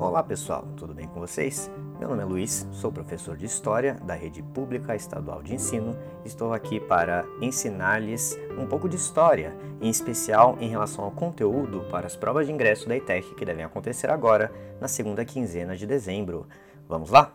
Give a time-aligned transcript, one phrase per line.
[0.00, 1.70] Olá pessoal, tudo bem com vocês?
[1.98, 5.94] Meu nome é Luiz, sou professor de História da Rede Pública Estadual de Ensino.
[6.24, 12.06] Estou aqui para ensinar-lhes um pouco de História, em especial em relação ao conteúdo para
[12.06, 14.50] as provas de ingresso da ETEC que devem acontecer agora,
[14.80, 16.48] na segunda quinzena de dezembro.
[16.88, 17.34] Vamos lá?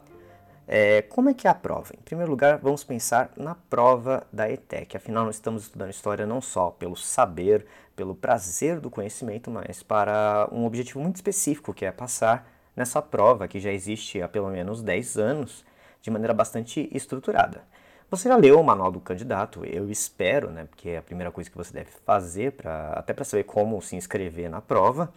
[0.67, 1.93] É, como é que é a prova?
[1.93, 4.97] Em primeiro lugar, vamos pensar na prova da ETEC.
[4.97, 10.49] Afinal, nós estamos estudando história não só pelo saber, pelo prazer do conhecimento, mas para
[10.51, 14.81] um objetivo muito específico, que é passar nessa prova que já existe há pelo menos
[14.81, 15.65] 10 anos,
[16.01, 17.63] de maneira bastante estruturada.
[18.11, 21.49] Você já leu o manual do candidato, eu espero, né, porque é a primeira coisa
[21.49, 25.11] que você deve fazer, pra, até para saber como se inscrever na prova,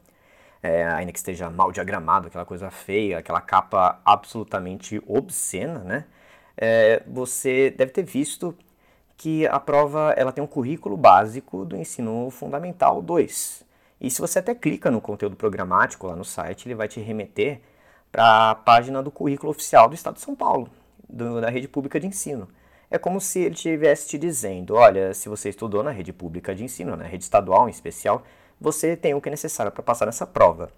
[0.63, 6.05] é, ainda que esteja mal diagramado, aquela coisa feia, aquela capa absolutamente obscena, né?
[6.57, 8.57] É, você deve ter visto
[9.17, 13.65] que a prova ela tem um currículo básico do ensino fundamental 2.
[14.01, 17.61] E se você até clica no conteúdo programático lá no site, ele vai te remeter
[18.13, 20.69] para a página do currículo oficial do Estado de São Paulo,
[21.09, 22.49] do, da rede pública de ensino.
[22.91, 26.65] É como se ele estivesse te dizendo: olha, se você estudou na rede pública de
[26.65, 28.23] ensino, na rede estadual em especial,
[28.61, 30.71] você tem o que é necessário para passar nessa prova.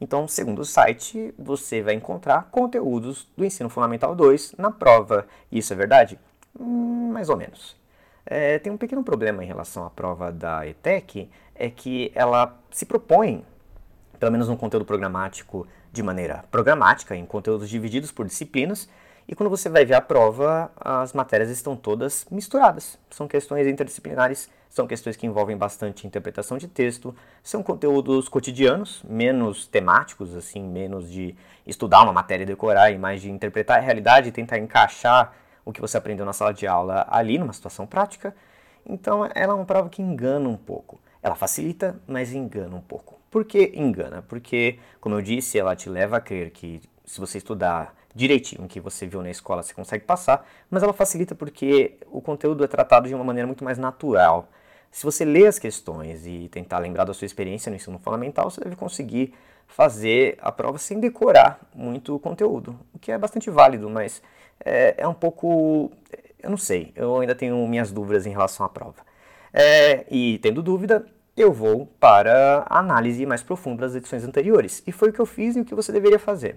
[0.00, 5.26] Então, segundo o site, você vai encontrar conteúdos do ensino fundamental 2 na prova.
[5.50, 6.18] Isso é verdade?
[6.58, 7.76] Hum, mais ou menos.
[8.30, 12.84] É, tem um pequeno problema em relação à prova da ETEC, é que ela se
[12.84, 13.42] propõe,
[14.20, 18.86] pelo menos no conteúdo programático, de maneira programática, em conteúdos divididos por disciplinas,
[19.26, 22.98] e quando você vai ver a prova, as matérias estão todas misturadas.
[23.10, 29.66] São questões interdisciplinares, são questões que envolvem bastante interpretação de texto, são conteúdos cotidianos, menos
[29.66, 31.34] temáticos, assim, menos de
[31.66, 35.32] estudar uma matéria e decorar, e mais de interpretar a realidade e tentar encaixar
[35.68, 38.34] o que você aprendeu na sala de aula ali, numa situação prática.
[38.86, 40.98] Então, ela é uma prova que engana um pouco.
[41.22, 43.20] Ela facilita, mas engana um pouco.
[43.30, 44.24] Por que engana?
[44.26, 48.66] Porque, como eu disse, ela te leva a crer que se você estudar direitinho o
[48.66, 52.66] que você viu na escola, você consegue passar, mas ela facilita porque o conteúdo é
[52.66, 54.48] tratado de uma maneira muito mais natural.
[54.90, 58.62] Se você lê as questões e tentar lembrar da sua experiência no ensino fundamental, você
[58.62, 59.34] deve conseguir
[59.68, 64.20] fazer a prova sem decorar muito o conteúdo, o que é bastante válido, mas
[64.64, 65.92] é, é um pouco.
[66.42, 69.06] Eu não sei, eu ainda tenho minhas dúvidas em relação à prova.
[69.52, 71.06] É, e tendo dúvida,
[71.36, 74.82] eu vou para a análise mais profunda das edições anteriores.
[74.86, 76.56] E foi o que eu fiz e o que você deveria fazer.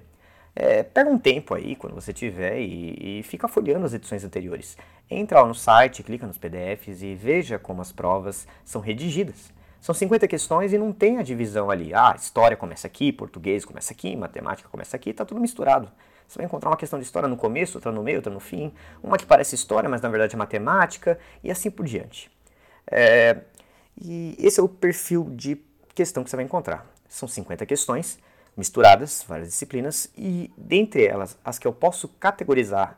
[0.56, 4.78] É, pega um tempo aí, quando você tiver, e, e, fica folheando as edições anteriores.
[5.10, 9.54] Entra lá no site, clica nos PDFs e veja como as provas são redigidas.
[9.82, 11.92] São 50 questões e não tem a divisão ali.
[11.92, 15.92] Ah, história começa aqui, português começa aqui, matemática começa aqui, está tudo misturado.
[16.28, 18.72] Você vai encontrar uma questão de história no começo, outra no meio, outra no fim,
[19.04, 22.32] uma que parece história, mas na verdade é matemática, e assim por diante.
[22.90, 23.42] É,
[24.00, 25.60] e esse é o perfil de
[25.96, 26.86] questão que você vai encontrar.
[27.10, 28.20] São 50 questões
[28.56, 32.98] misturadas, várias disciplinas, e dentre elas, as que eu posso categorizar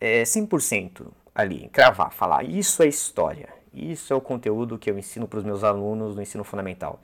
[0.00, 5.28] é, 100% ali, cravar, falar, isso é história, isso é o conteúdo que eu ensino
[5.28, 7.00] para os meus alunos no ensino fundamental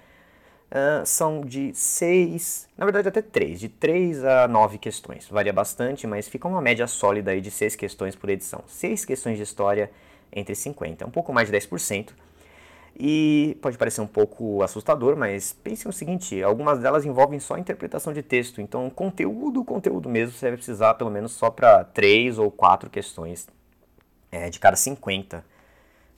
[0.72, 5.28] uh, são de seis, na verdade até três, de três a nove questões.
[5.28, 8.64] Varia bastante, mas fica uma média sólida aí de seis questões por edição.
[8.66, 9.90] Seis questões de história
[10.32, 12.10] entre 50, um pouco mais de 10%.
[12.98, 18.12] E pode parecer um pouco assustador, mas pense no seguinte: algumas delas envolvem só interpretação
[18.12, 22.50] de texto, então conteúdo, conteúdo mesmo, você vai precisar pelo menos só para três ou
[22.50, 23.48] quatro questões
[24.30, 25.51] é, de cada 50.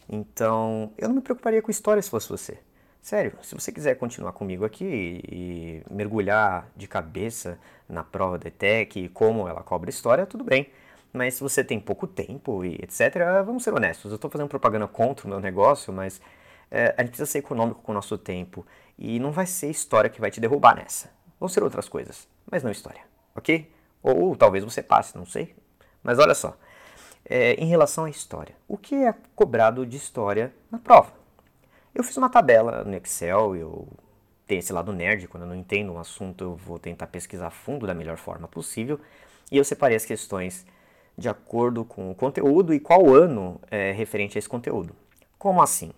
[0.08, 2.58] Então eu não me preocuparia com história se fosse você.
[3.04, 8.98] Sério, se você quiser continuar comigo aqui e, mergulhar de cabeça na prova da ETEC
[9.04, 10.70] e como ela cobra história, tudo bem.
[11.12, 13.14] Mas se você tem pouco tempo e etc.,
[13.44, 16.18] vamos ser honestos, eu estou fazendo propaganda contra o meu negócio, mas
[16.70, 18.66] é, a gente precisa ser econômico com o nosso tempo
[18.98, 21.10] e não vai ser história que vai te derrubar nessa.
[21.38, 23.02] Vão ser outras coisas, mas não história,
[23.36, 23.70] ok?
[24.02, 25.54] Ou, ou talvez você passe, não sei.
[26.02, 26.56] Mas olha só,
[27.24, 31.12] é, em relação à história, o que é cobrado de história na prova?
[31.94, 33.88] Eu fiz uma tabela no Excel, eu
[34.46, 37.50] tenho esse lado nerd, quando eu não entendo um assunto eu vou tentar pesquisar a
[37.50, 39.00] fundo da melhor forma possível,
[39.50, 40.66] e eu separei as questões
[41.16, 44.94] de acordo com o conteúdo e qual ano é referente a esse conteúdo.
[45.38, 45.92] Como assim?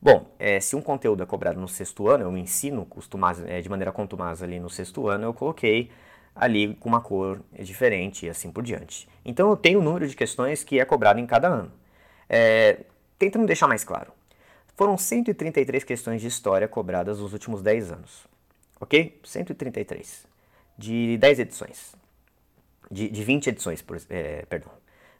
[0.00, 2.86] Bom, é, se um conteúdo é cobrado no sexto ano, eu ensino
[3.46, 5.90] é, de maneira contumaz ali no sexto ano, eu coloquei
[6.34, 9.08] ali com uma cor diferente e assim por diante.
[9.24, 11.72] Então eu tenho o número de questões que é cobrado em cada ano.
[12.28, 12.80] É,
[13.18, 14.12] tentando deixar mais claro.
[14.76, 18.26] Foram 133 questões de história cobradas nos últimos 10 anos.
[18.80, 19.20] Ok?
[19.22, 20.26] 133.
[20.76, 21.94] De 10 edições.
[22.90, 24.72] De, de 20 edições, por, é, perdão.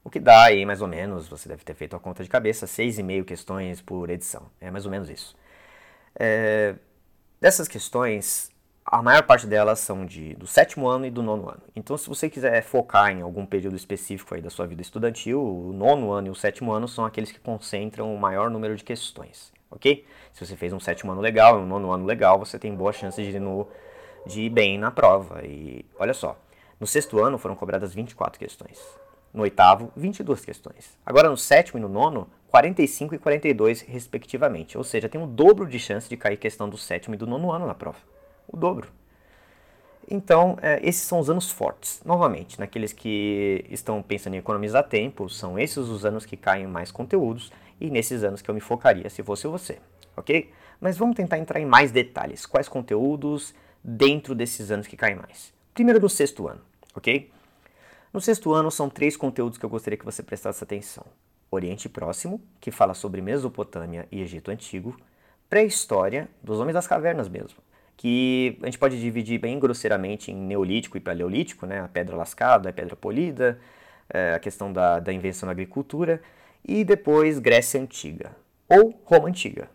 [0.03, 2.67] O que dá aí, mais ou menos, você deve ter feito a conta de cabeça,
[2.67, 4.51] 6,5 questões por edição.
[4.61, 5.35] É mais ou menos isso.
[6.15, 6.75] É,
[7.41, 8.51] dessas questões,
[8.95, 11.63] a maior parte delas são de, do sétimo ano e do nono ano.
[11.75, 15.73] Então, se você quiser focar em algum período específico aí da sua vida estudantil, o
[15.73, 19.53] nono ano e o sétimo ano são aqueles que concentram o maior número de questões,
[19.69, 20.07] ok?
[20.33, 22.93] Se você fez um sétimo ano legal e um nono ano legal, você tem boa
[22.93, 23.67] chance de ir, no,
[24.27, 25.45] de ir bem na prova.
[25.45, 26.39] E olha só,
[26.79, 28.81] no sexto ano foram cobradas 24 questões.
[29.33, 30.97] No oitavo, 22 questões.
[31.05, 34.79] Agora no sétimo e no nono, 45 e 42, respectivamente.
[34.79, 37.51] Ou seja, tem o dobro de chance de cair questão do sétimo e do nono
[37.51, 38.14] ano na prova.
[38.49, 38.89] O dobro.
[40.11, 42.03] Então, é, esses são os anos fortes.
[42.05, 46.91] Novamente, naqueles que estão pensando em economizar tempo, são esses os anos que caem mais
[46.91, 47.51] conteúdos
[47.81, 49.79] e nesses anos que eu me focaria se fosse você,
[50.17, 50.53] ok?
[50.81, 52.45] Mas vamos tentar entrar em mais detalhes.
[52.45, 55.53] Quais conteúdos dentro desses anos que caem mais?
[55.73, 56.61] Primeiro do sexto ano,
[56.95, 57.31] ok?
[58.13, 61.05] No sexto ano, são três conteúdos que eu gostaria que você prestasse atenção.
[61.51, 64.97] Oriente Próximo, que fala sobre Mesopotâmia e Egito Antigo,
[65.49, 67.59] pré-história dos homens das cavernas mesmo,
[67.97, 71.81] que a gente pode dividir bem grosseiramente em Neolítico e Paleolítico, né?
[71.81, 73.59] a pedra lascada, a pedra polida,
[74.09, 76.21] é, a questão da, da invenção da agricultura,
[76.67, 78.33] e depois Grécia Antiga,
[78.69, 79.69] ou Roma Antiga.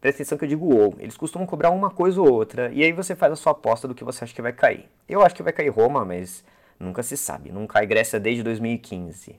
[0.00, 2.92] Presta atenção que eu digo ou, eles costumam cobrar uma coisa ou outra, e aí
[2.92, 4.88] você faz a sua aposta do que você acha que vai cair.
[5.08, 6.44] Eu acho que vai cair Roma, mas
[6.78, 9.36] nunca se sabe, não cai Grécia desde 2015.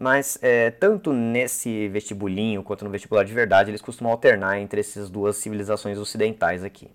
[0.00, 5.10] Mas é, tanto nesse vestibulinho quanto no vestibular de verdade, eles costumam alternar entre essas
[5.10, 6.88] duas civilizações ocidentais aqui.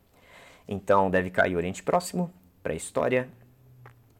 [0.68, 2.32] Então deve cair Oriente Próximo,
[2.62, 3.30] pré-história,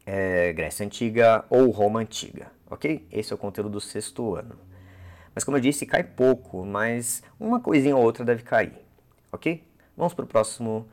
[0.06, 3.08] é, Grécia Antiga ou Roma Antiga, ok?
[3.12, 4.56] Esse é o conteúdo do sexto ano.
[5.34, 8.78] Mas como eu disse, cai pouco, mas uma coisinha ou outra deve cair,
[9.32, 9.64] ok?
[9.98, 10.88] Vamos para o próximo,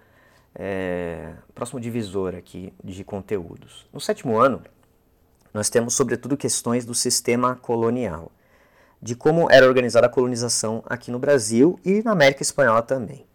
[0.55, 3.87] é, próximo divisor aqui de conteúdos.
[3.93, 4.62] No sétimo ano,
[5.53, 8.31] nós temos sobretudo questões do sistema colonial,
[9.03, 13.26] de como era organizada a colonização aqui no Brasil e na América Espanhola também.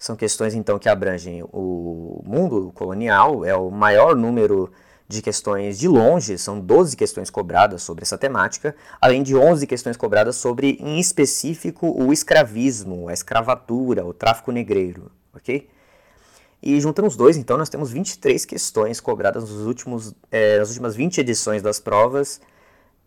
[0.00, 4.72] São questões então que abrangem o mundo colonial, é o maior número
[5.06, 9.98] de questões de longe, são 12 questões cobradas sobre essa temática, além de 11 questões
[9.98, 15.68] cobradas sobre, em específico, o escravismo, a escravatura, o tráfico negreiro, ok?
[16.62, 20.96] E juntando os dois, então, nós temos 23 questões cobradas nos últimos, é, nas últimas
[20.96, 22.40] 20 edições das provas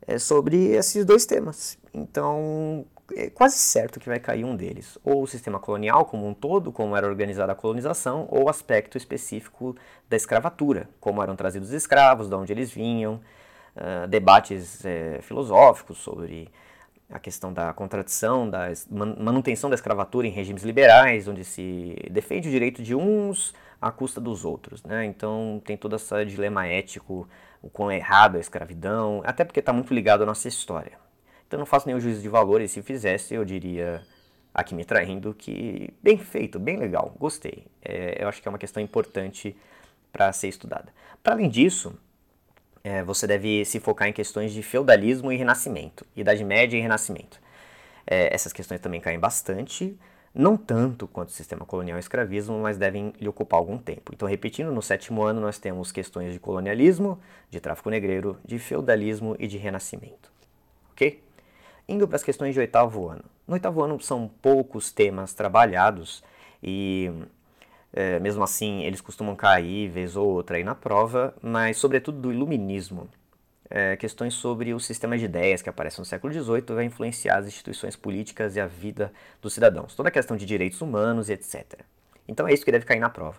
[0.06, 1.76] é, sobre esses dois temas.
[1.92, 4.98] Então, é quase certo que vai cair um deles.
[5.04, 8.98] Ou o sistema colonial como um todo, como era organizada a colonização, ou o aspecto
[8.98, 9.76] específico
[10.10, 13.20] da escravatura, como eram trazidos os escravos, de onde eles vinham,
[13.76, 16.50] uh, debates é, filosóficos sobre
[17.10, 22.52] a questão da contradição, da manutenção da escravatura em regimes liberais, onde se defende o
[22.52, 24.82] direito de uns à custa dos outros.
[24.84, 25.06] Né?
[25.06, 27.28] Então tem todo esse dilema ético,
[27.62, 31.03] o quão é errado a escravidão, até porque está muito ligado à nossa história.
[31.54, 34.02] Então não faço nenhum juízo de valor, e se fizesse, eu diria,
[34.52, 37.68] aqui me traindo, que bem feito, bem legal, gostei.
[37.80, 39.56] É, eu acho que é uma questão importante
[40.12, 40.92] para ser estudada.
[41.22, 41.94] Para além disso,
[42.84, 47.40] é, você deve se focar em questões de feudalismo e renascimento, Idade Média e Renascimento.
[48.08, 49.96] É, essas questões também caem bastante,
[50.34, 54.12] não tanto quanto o sistema colonial e escravismo, mas devem lhe ocupar algum tempo.
[54.12, 57.20] Então, repetindo, no sétimo ano nós temos questões de colonialismo,
[57.52, 60.34] de tráfico negreiro, de feudalismo e de renascimento.
[60.94, 61.23] Ok?
[61.88, 63.24] Indo para as questões de oitavo ano.
[63.48, 66.24] No oitavo ano são poucos temas trabalhados
[66.62, 67.12] e
[67.92, 72.32] é, mesmo assim, eles costumam cair vez ou outra aí na prova, mas sobretudo do
[72.32, 73.08] iluminismo.
[73.70, 77.48] É, questões sobre o sistema de ideias que aparece no século XVIII vai influenciar as
[77.48, 79.12] instituições políticas e a vida
[79.42, 79.96] dos cidadãos.
[79.96, 81.82] Toda a questão de direitos humanos e etc.
[82.28, 83.38] Então é isso que deve cair na prova.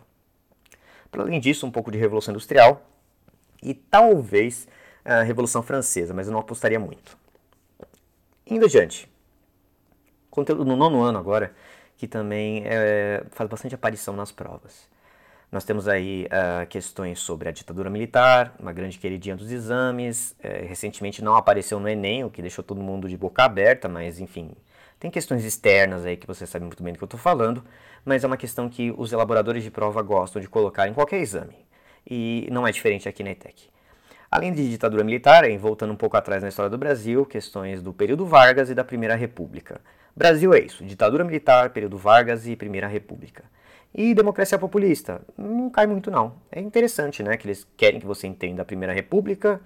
[1.11, 2.85] Para além disso, um pouco de Revolução Industrial
[3.63, 4.67] e talvez
[5.05, 7.17] a Revolução Francesa, mas eu não apostaria muito.
[8.47, 9.11] Indo adiante.
[10.31, 11.55] Conteúdo no nono ano agora
[11.97, 14.89] que também é, faz bastante aparição nas provas.
[15.51, 20.35] Nós temos aí uh, questões sobre a ditadura militar, uma grande queridinha dos exames.
[20.43, 24.19] É, recentemente não apareceu no Enem, o que deixou todo mundo de boca aberta, mas
[24.19, 24.51] enfim,
[24.99, 27.63] tem questões externas aí que você sabe muito bem do que eu estou falando,
[28.05, 31.57] mas é uma questão que os elaboradores de prova gostam de colocar em qualquer exame.
[32.05, 33.71] E não é diferente aqui na ETEC.
[34.35, 38.26] Além de ditadura militar, voltando um pouco atrás na história do Brasil, questões do período
[38.26, 39.81] Vargas e da Primeira República.
[40.17, 43.45] Brasil é isso: ditadura militar, período Vargas e Primeira República.
[43.95, 45.23] E democracia populista?
[45.38, 46.35] Não cai muito, não.
[46.50, 47.37] É interessante, né?
[47.37, 49.61] Que eles querem que você entenda a Primeira República,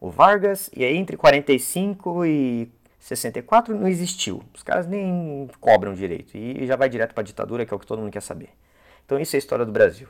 [0.00, 4.42] o Vargas, e aí entre 45 e 64 não existiu.
[4.52, 6.36] Os caras nem cobram direito.
[6.36, 8.48] E já vai direto para a ditadura, que é o que todo mundo quer saber.
[9.06, 10.08] Então, isso é a história do Brasil.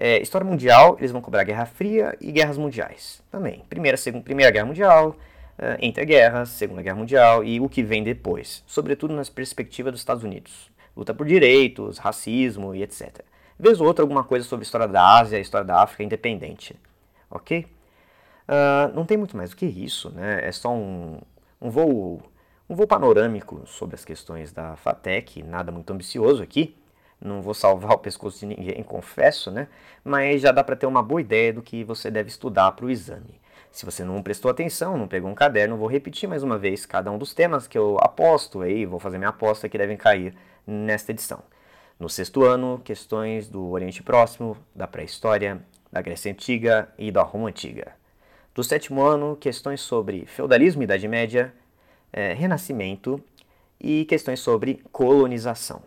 [0.00, 3.20] É, história mundial, eles vão cobrar Guerra Fria e guerras mundiais.
[3.32, 3.64] Também.
[3.68, 5.16] Primeira, segunda, Primeira Guerra Mundial,
[5.58, 9.90] uh, entre a guerra, Segunda Guerra Mundial e o que vem depois, sobretudo na perspectiva
[9.90, 10.70] dos Estados Unidos.
[10.96, 13.24] Luta por direitos, racismo e etc.
[13.58, 16.76] vez ou outra alguma coisa sobre a história da Ásia, a história da África independente,
[17.28, 17.66] ok?
[18.48, 20.46] Uh, não tem muito mais do que isso, né?
[20.46, 21.18] É só um,
[21.60, 22.22] um voo
[22.70, 26.76] um voo panorâmico sobre as questões da FATEC, nada muito ambicioso aqui.
[27.20, 29.68] Não vou salvar o pescoço de ninguém, confesso, né?
[30.04, 32.90] Mas já dá para ter uma boa ideia do que você deve estudar para o
[32.90, 33.40] exame.
[33.70, 37.10] Se você não prestou atenção, não pegou um caderno, vou repetir mais uma vez cada
[37.10, 40.34] um dos temas que eu aposto aí, vou fazer minha aposta que devem cair
[40.66, 41.42] nesta edição.
[41.98, 45.60] No sexto ano, questões do Oriente Próximo, da pré-história,
[45.90, 47.92] da Grécia Antiga e da Roma Antiga.
[48.54, 51.52] Do sétimo ano, questões sobre feudalismo e Idade Média,
[52.12, 53.22] é, renascimento
[53.80, 55.82] e questões sobre colonização.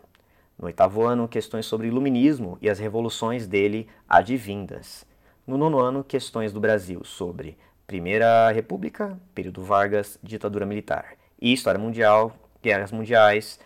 [0.62, 5.08] No oitavo ano, questões sobre iluminismo e as revoluções dele advindas.
[5.48, 11.80] No nono ano, questões do Brasil sobre Primeira República, período Vargas, ditadura militar e história
[11.80, 13.60] mundial, guerras mundiais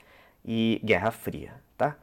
[0.46, 1.98] e Guerra Fria, tá?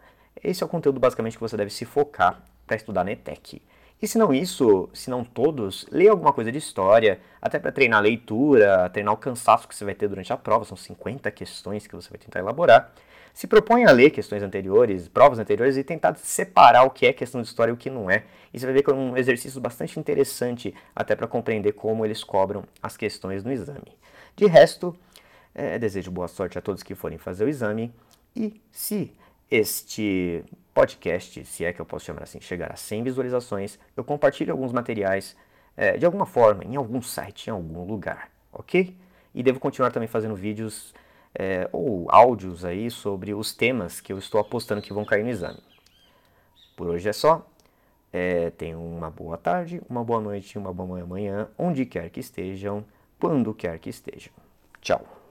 [0.45, 3.63] Esse é o conteúdo basicamente que você deve se focar para estudar na ETEC.
[4.03, 8.01] E se não isso, se não todos, leia alguma coisa de história, até para treinar
[8.01, 11.87] a leitura, treinar o cansaço que você vai ter durante a prova, são 50 questões
[11.87, 12.93] que você vai tentar elaborar.
[13.33, 17.41] Se propõe a ler questões anteriores, provas anteriores e tentar separar o que é questão
[17.41, 18.25] de história e o que não é.
[18.53, 22.25] E você vai ver que é um exercício bastante interessante até para compreender como eles
[22.25, 23.97] cobram as questões no exame.
[24.35, 24.97] De resto,
[25.55, 27.95] é, desejo boa sorte a todos que forem fazer o exame
[28.35, 29.13] e se
[29.53, 30.43] este
[30.73, 34.73] podcast, se é que eu posso chamar assim, chegar a 100 visualizações, eu compartilho alguns
[34.73, 35.37] materiais
[35.77, 38.97] é, de alguma forma, em algum site, em algum lugar, ok?
[39.35, 40.95] E devo continuar também fazendo vídeos
[41.35, 45.31] é, ou áudios aí sobre os temas que eu estou apostando que vão cair no
[45.31, 45.63] exame.
[46.75, 47.47] Por hoje é só.
[48.11, 52.85] É, tenham uma boa tarde, uma boa noite, uma boa manhã, onde quer que estejam,
[53.19, 54.33] quando quer que estejam.
[54.81, 55.22] Tchau.